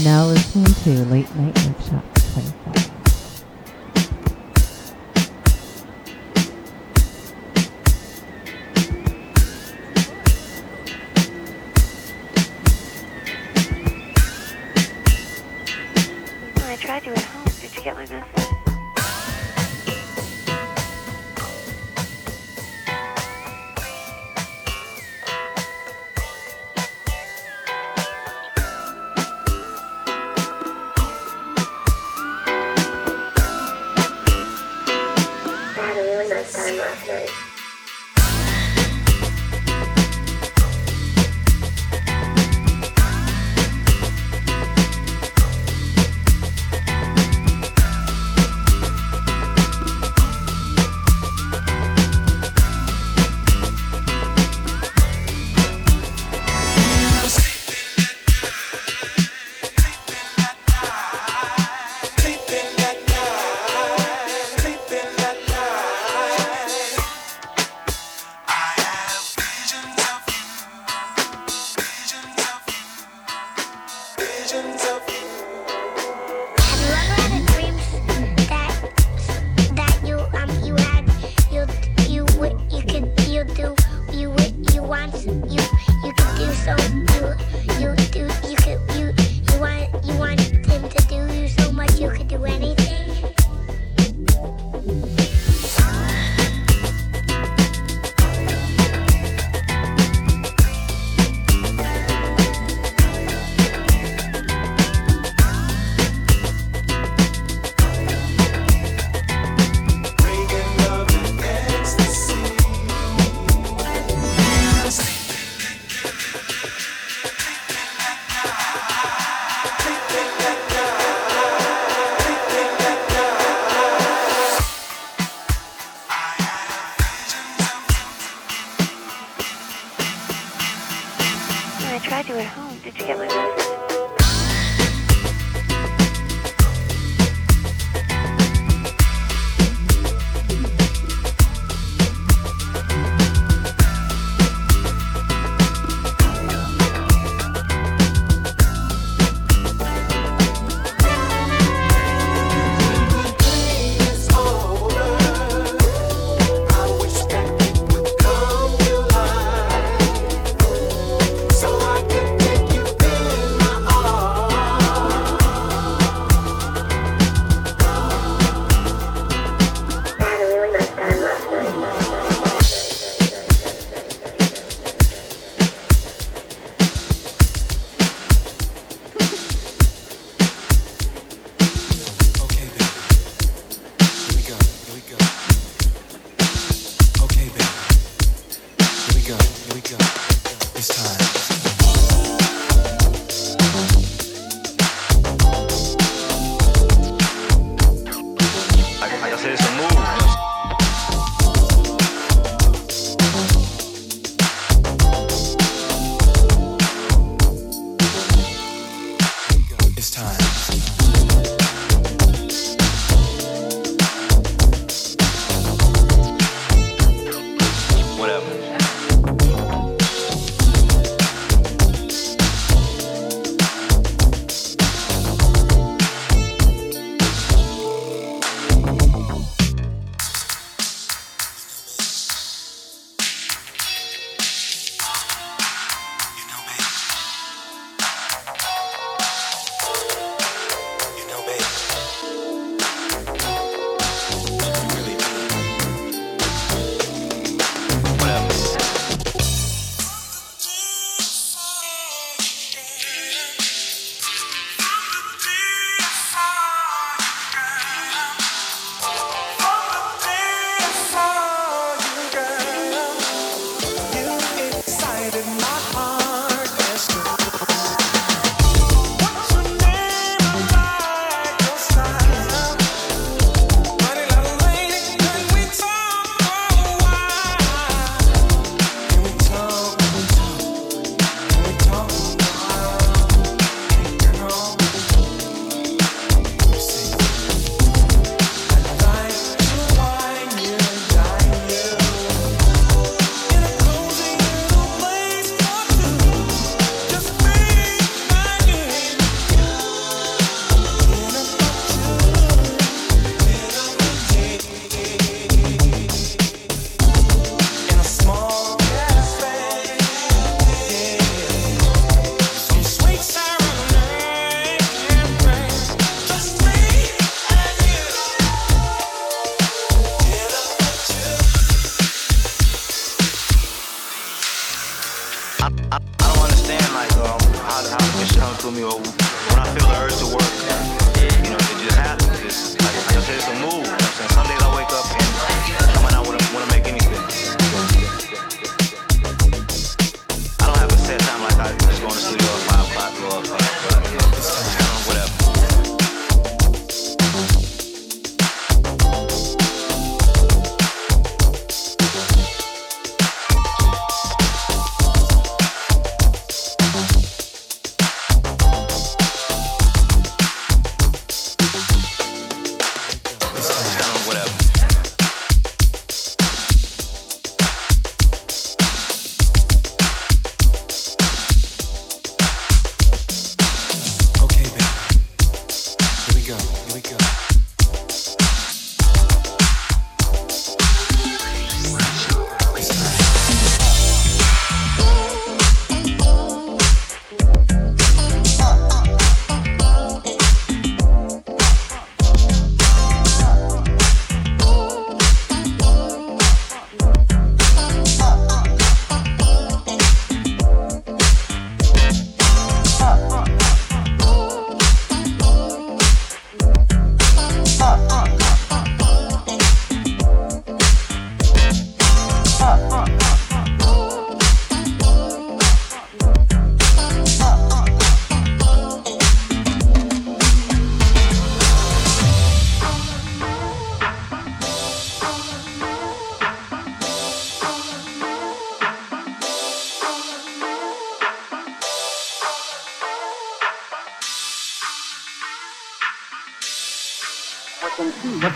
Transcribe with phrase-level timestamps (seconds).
[0.00, 2.89] are now listening to Late Night Workshop 25.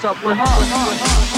[0.04, 1.33] Up with her?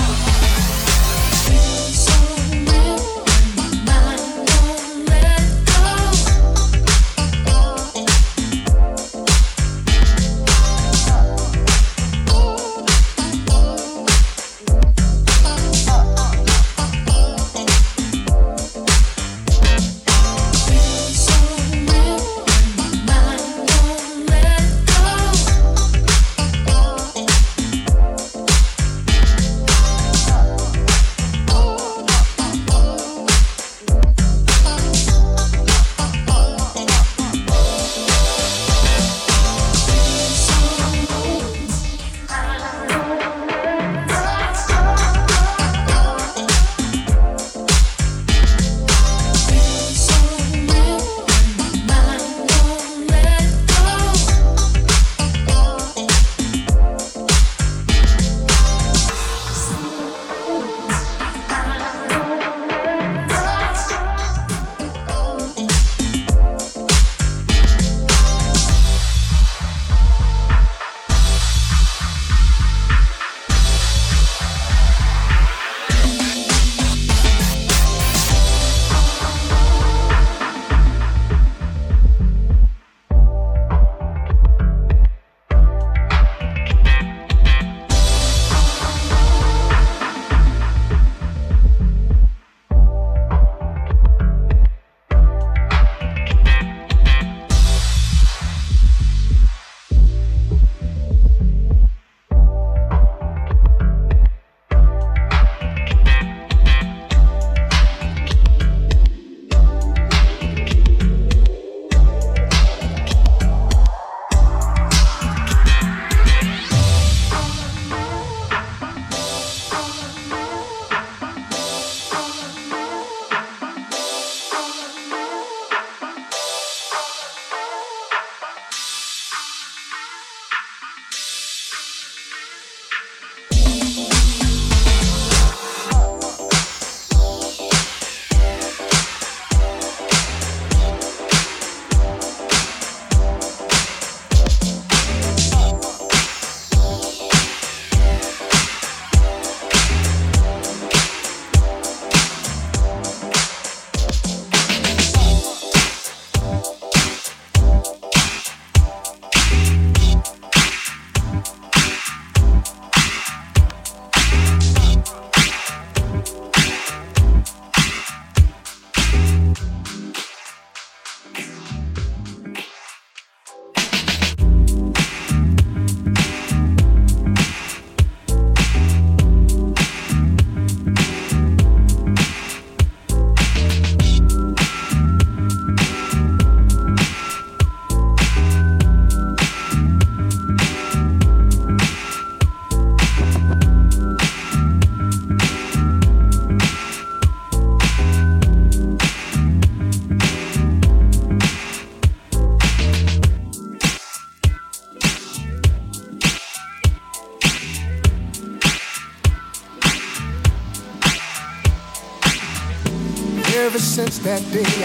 [214.37, 214.85] That day,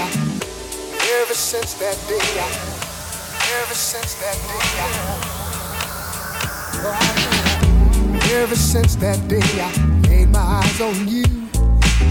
[1.20, 2.15] ever since that day,
[3.60, 4.63] ever since that day,
[6.74, 9.72] oh, I, ever since that day, I
[10.08, 11.25] laid my eyes on you.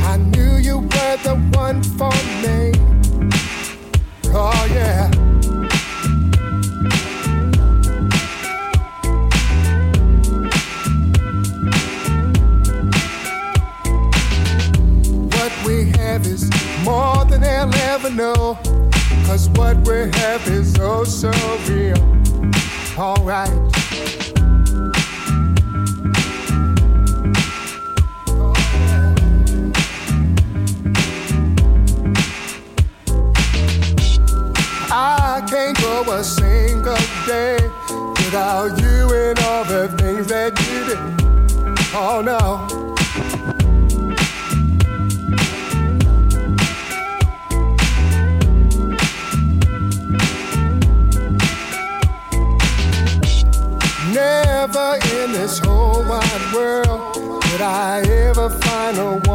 [0.04, 2.59] I knew you were the one for me.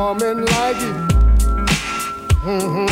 [0.05, 0.93] Woman like you.
[2.45, 2.89] Mm-hmm.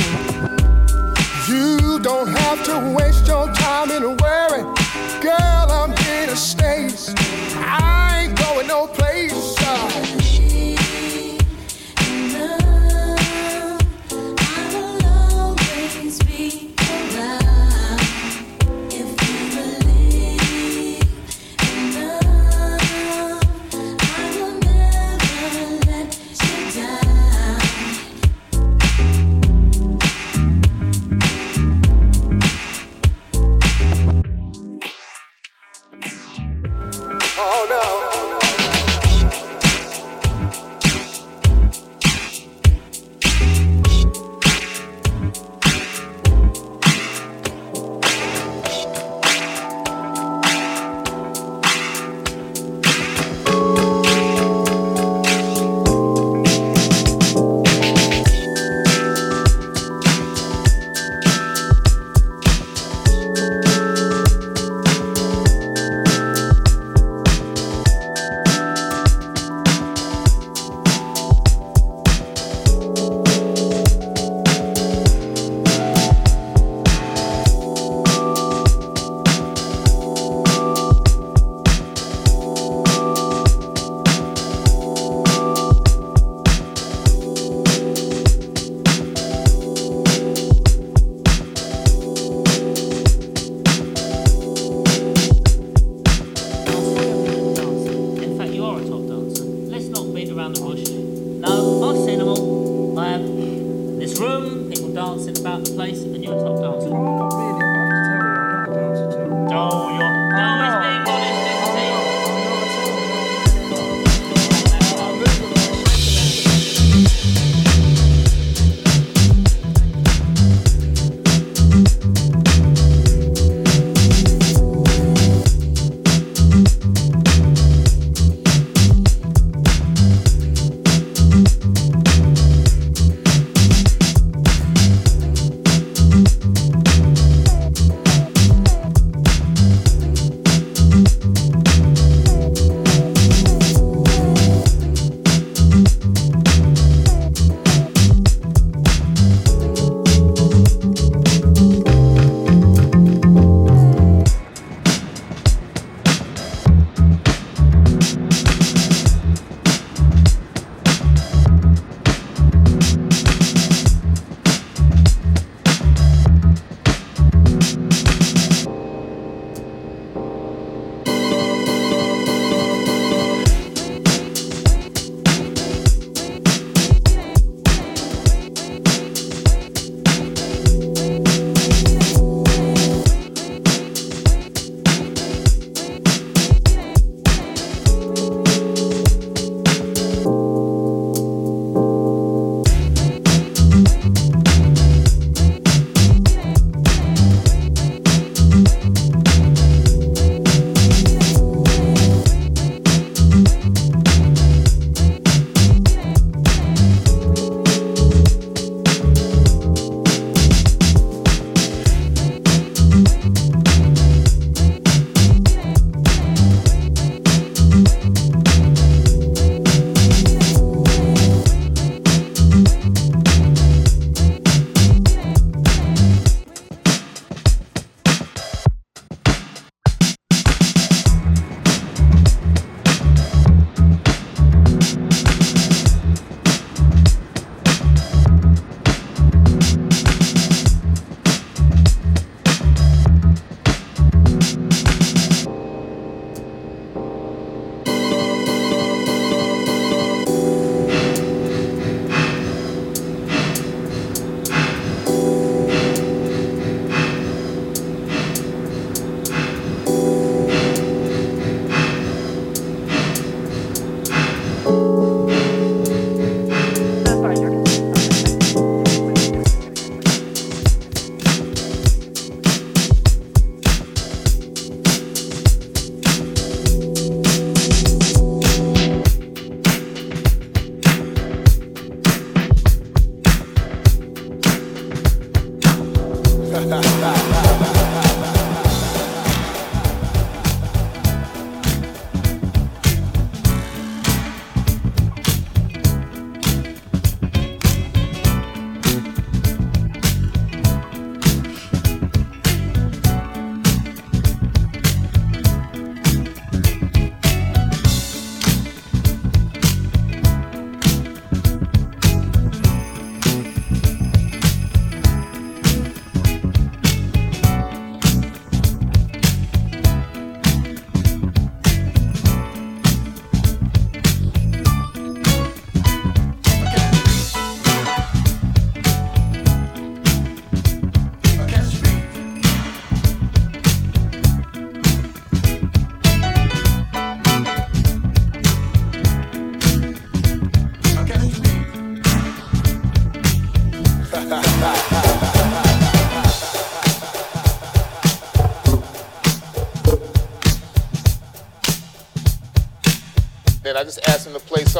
[1.52, 4.64] You don't have to waste your time in worry.
[5.22, 6.90] Girl, I'm here to stay.
[7.56, 10.23] I ain't going no place.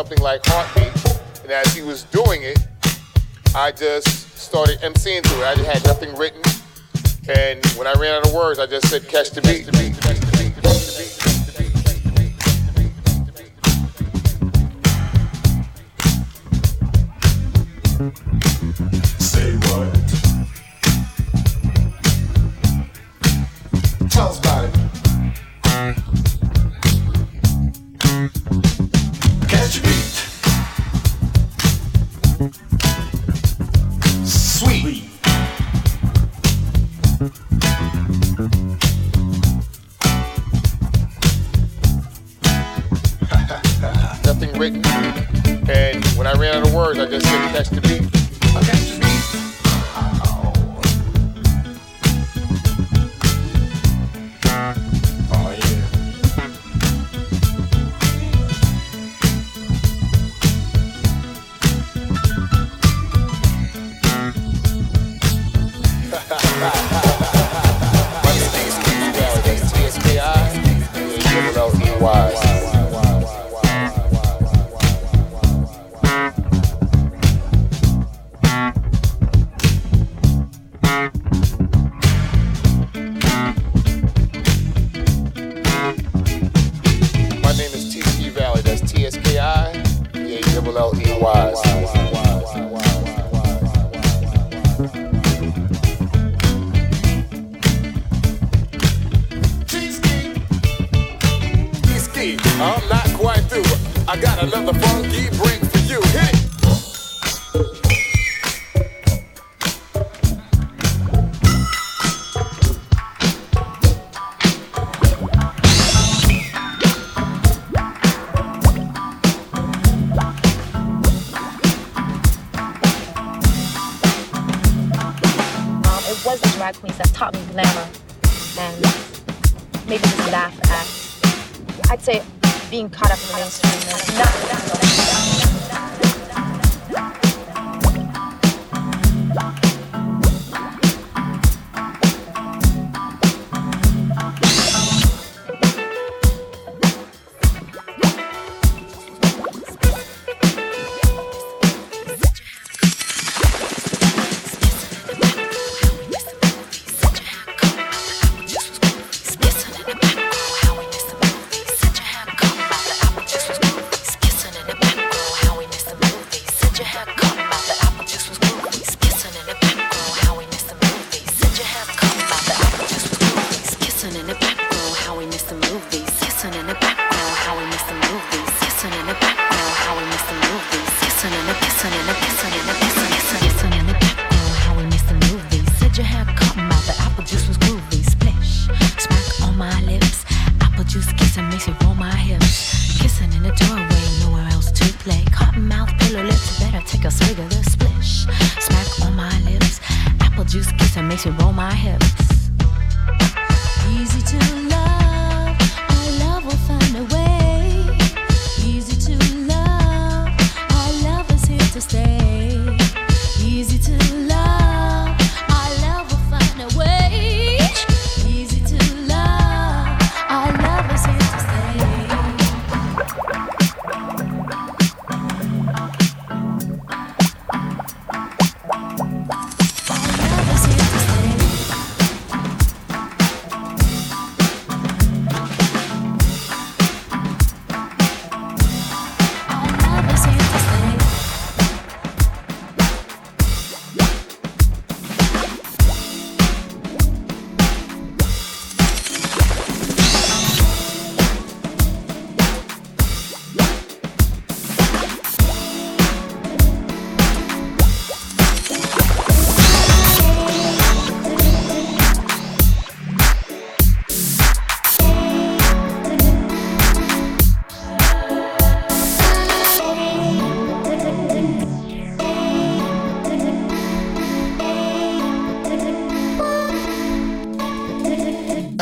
[0.04, 1.22] something like Heartbeat.
[1.44, 2.60] And as he was doing it,
[3.56, 5.46] I just started emceeing to it.
[5.46, 6.42] I just had nothing written.
[7.30, 9.66] And when I ran out of words, I just said, catch the beat.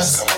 [0.02, 0.31] Yes.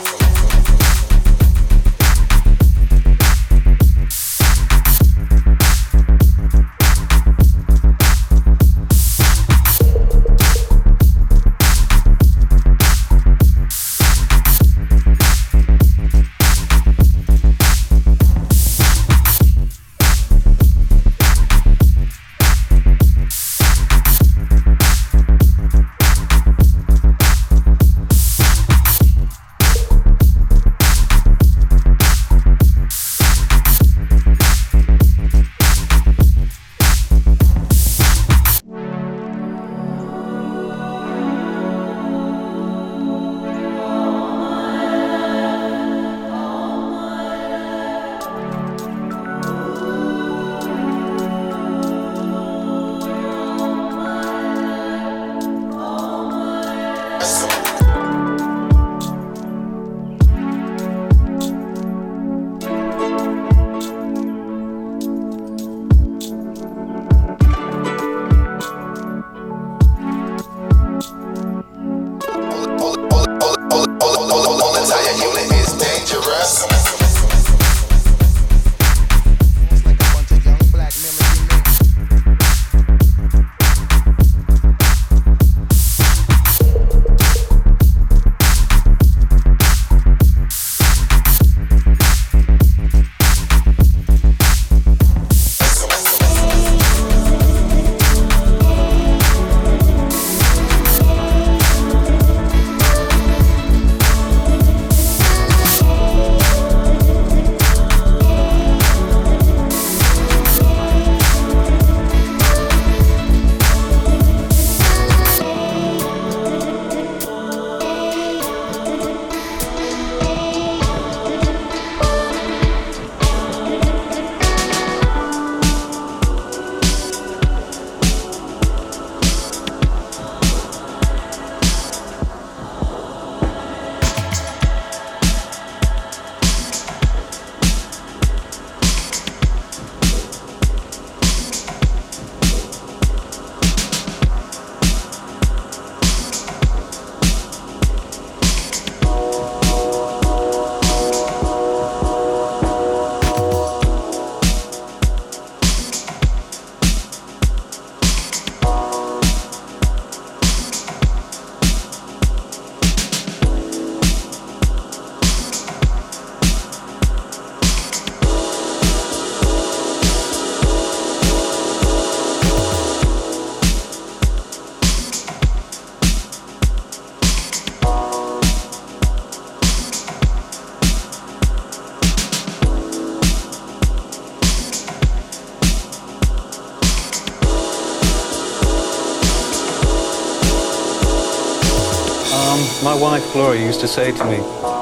[193.04, 194.38] Wife Gloria used to say to me,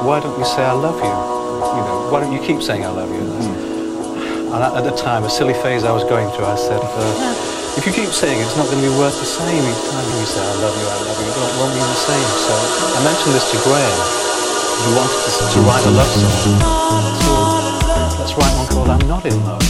[0.07, 1.15] "Why don't you say I love you?
[1.77, 3.23] You know, why don't you keep saying I love you?"
[4.55, 7.79] And at at the time, a silly phase I was going through, I said, uh,
[7.79, 10.07] "If you keep saying it, it's not going to be worth the same each time
[10.21, 11.29] you say I love you, I love you.
[11.33, 12.53] It won't- won't mean the same." So
[12.99, 13.99] I mentioned this to Graham.
[14.85, 16.37] He wanted to, to write a love song.
[17.27, 17.33] So
[18.21, 19.67] let's write one called "I'm Not in Love."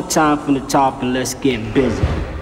[0.00, 2.39] More time from the top and let's get busy.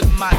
[0.00, 0.35] give my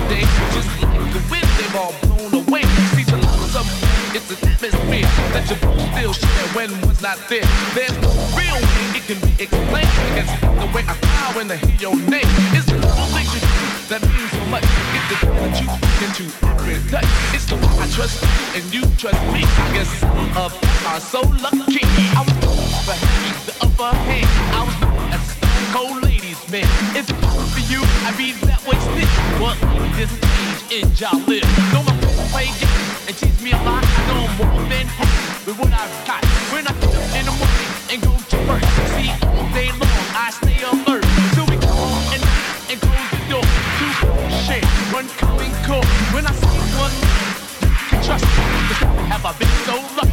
[30.83, 31.47] edge I live.
[31.73, 33.83] No my can play games and teach me a lot.
[33.83, 36.21] I know I'm more than happy with what I've got.
[36.53, 38.63] When I get up in the morning and go to work,
[38.93, 41.05] see all day long I stay alert.
[41.33, 42.21] So we go home at
[42.69, 43.47] and close the door.
[43.79, 43.91] Two
[44.45, 44.63] shit,
[44.93, 45.85] one coming call.
[46.13, 46.93] When I see one,
[47.61, 48.43] you can trust me.
[49.09, 50.06] Have I been so lucky?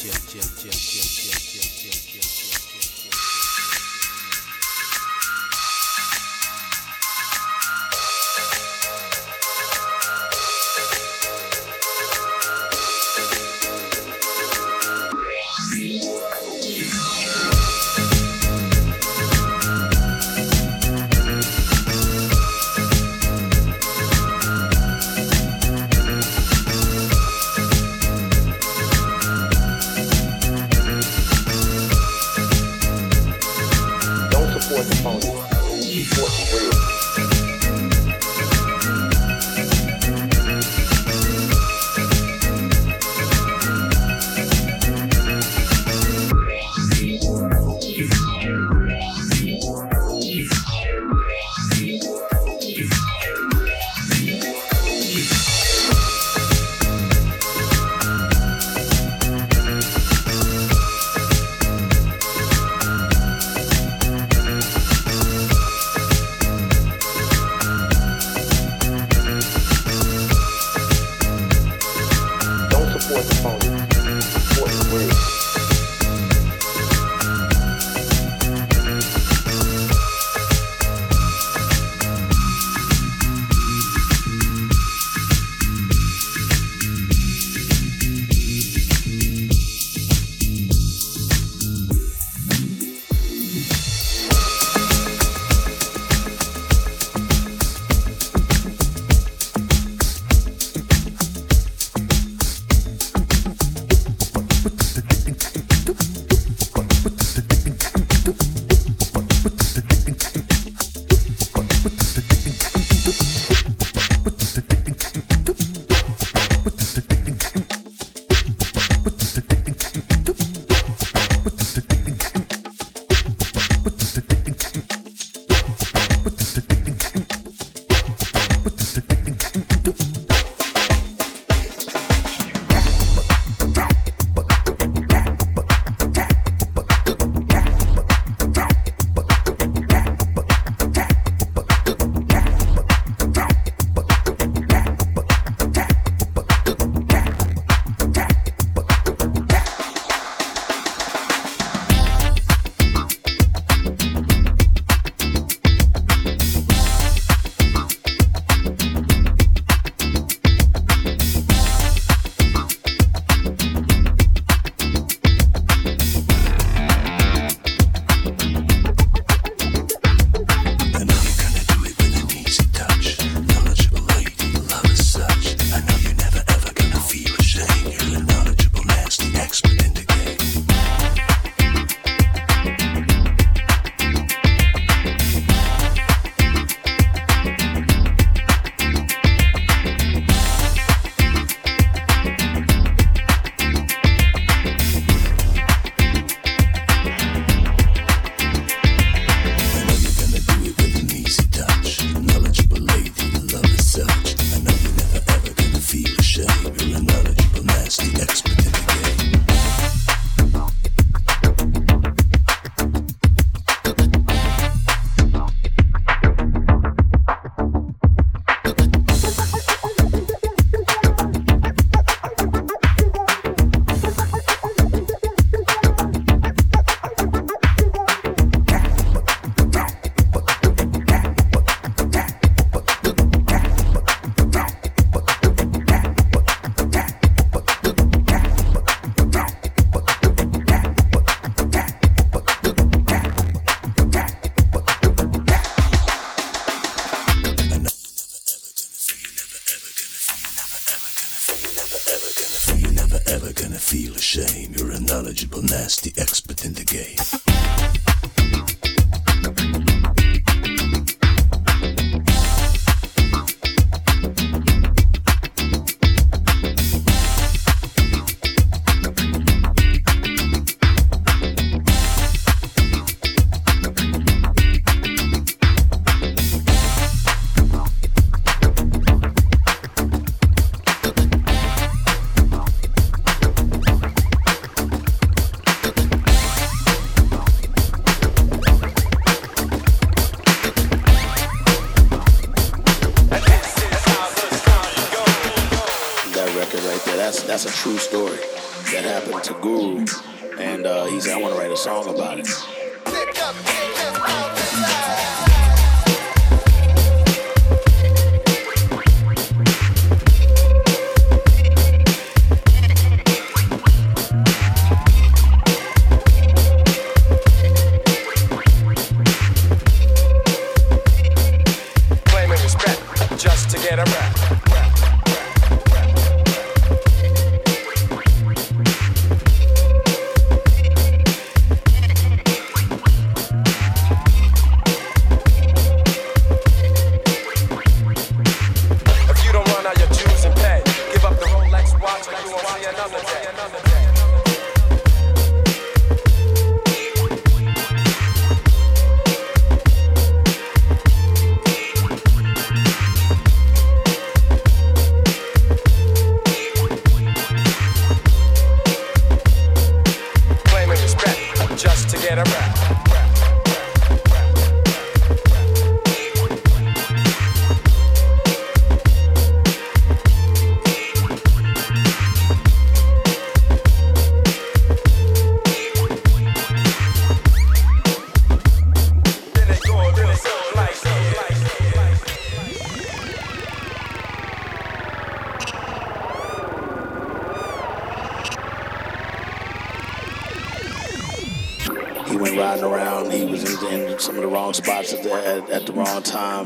[0.00, 2.39] chill, chill, chill, chill, chill, chill, chill, chill.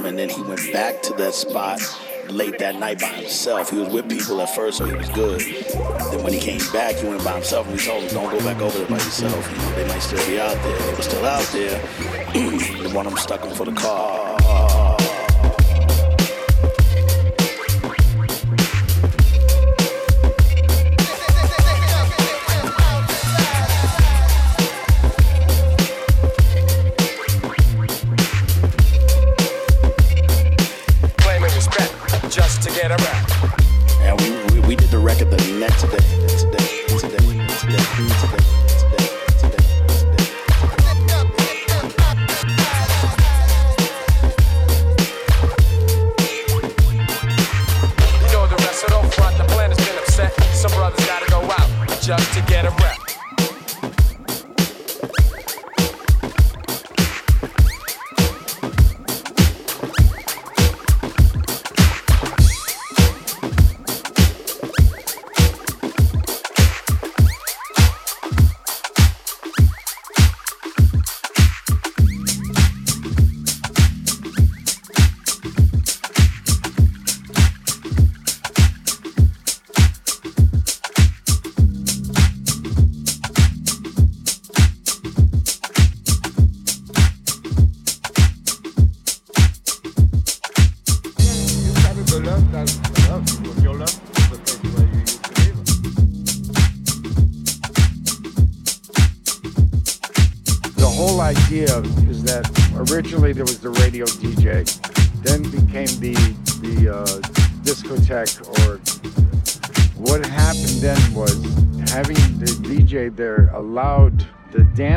[0.05, 1.81] And then he went back to that spot
[2.29, 3.71] late that night by himself.
[3.71, 5.41] He was with people at first, so he was good.
[5.41, 8.39] Then when he came back, he went by himself, and we told him, "Don't go
[8.45, 9.51] back over there by yourself.
[9.51, 10.79] You know, they might still be out there.
[10.79, 11.79] They were still out there.
[12.33, 14.14] the one of them stuck him for the car.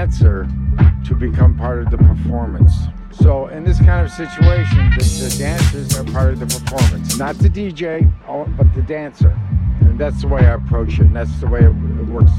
[0.07, 0.47] Dancer
[1.05, 2.71] to become part of the performance.
[3.11, 7.37] So in this kind of situation, the, the dancers are part of the performance, not
[7.39, 9.37] the DJ, but the dancer.
[9.81, 12.31] And that's the way I approach it, and that's the way it, it works.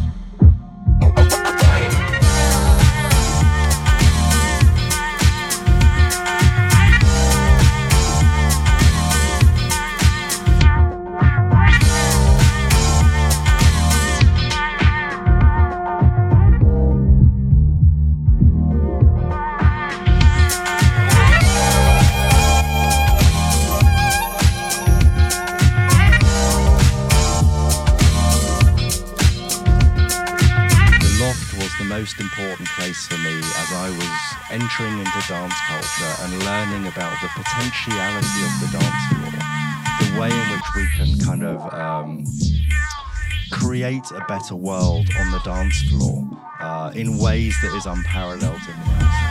[41.48, 42.24] Of um,
[43.50, 46.24] create a better world on the dance floor
[46.60, 49.28] uh, in ways that is unparalleled in the dance.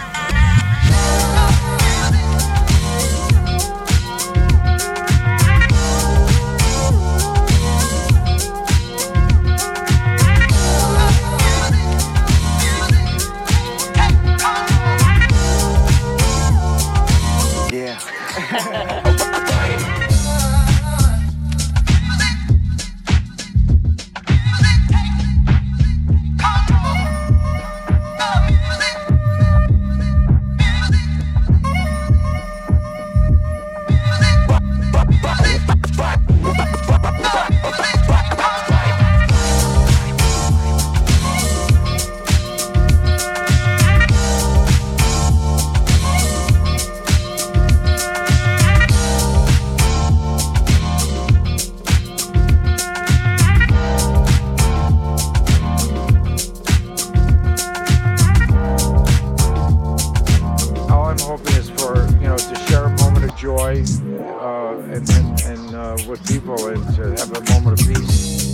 [63.78, 68.46] place uh, and, and, and uh, with people and to have a moment of peace.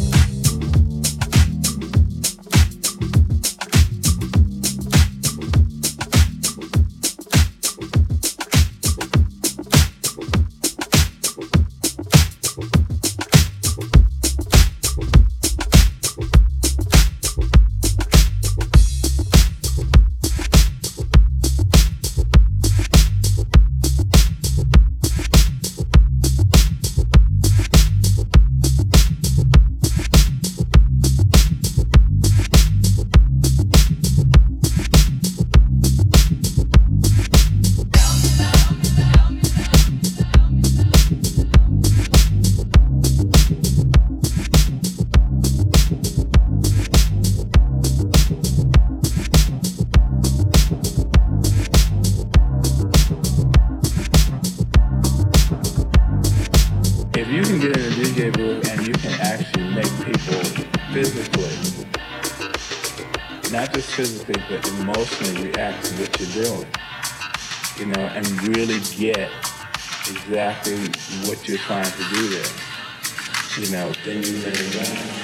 [74.02, 75.23] Then you say back.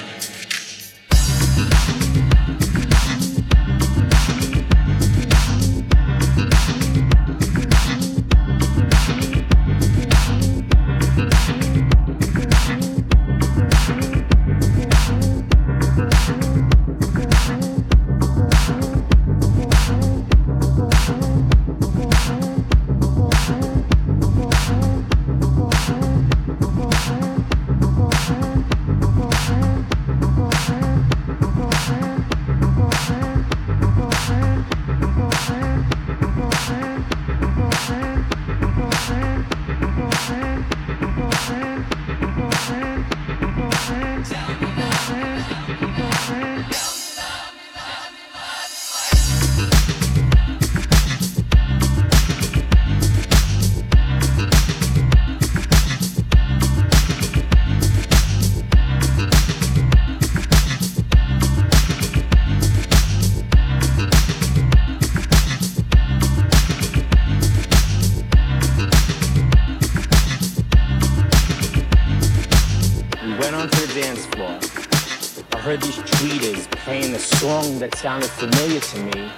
[77.80, 79.32] that sounded familiar to me,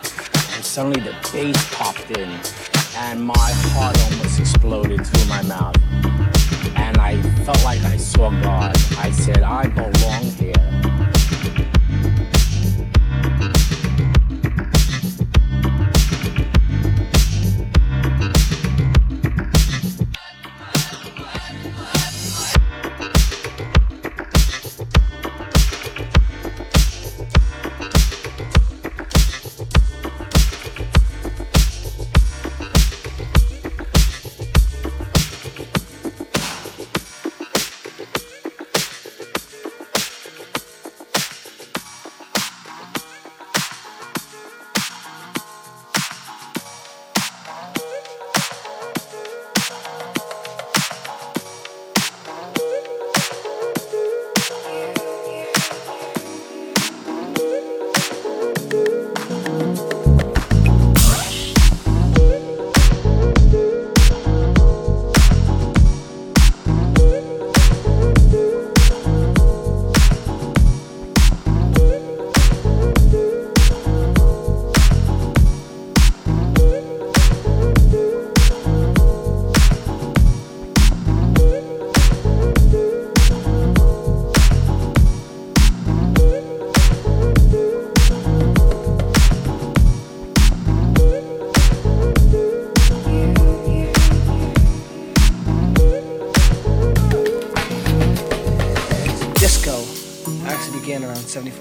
[0.54, 2.28] and suddenly the bass popped in,
[2.96, 5.76] and my heart almost exploded through my mouth.
[6.74, 8.76] And I felt like I saw God.
[8.98, 10.61] I said, I belong here.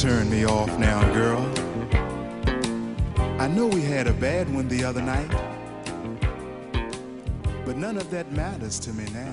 [0.00, 1.42] turn me off now, girl.
[3.38, 5.28] I know we had a bad one the other night,
[7.66, 9.29] but none of that matters to me now.